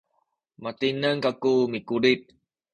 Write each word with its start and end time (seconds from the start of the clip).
matineng 0.63 1.19
kaku 1.23 1.53
mikulit 1.73 2.21